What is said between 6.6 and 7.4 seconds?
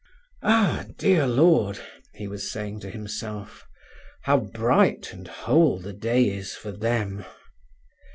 them!